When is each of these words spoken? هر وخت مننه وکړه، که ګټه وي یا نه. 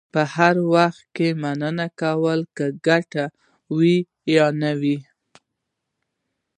هر 0.35 0.55
وخت 0.73 1.15
مننه 1.41 1.87
وکړه، 2.23 2.43
که 2.55 2.65
ګټه 2.87 3.25
وي 3.77 3.97
یا 4.35 4.47
نه. 4.61 4.71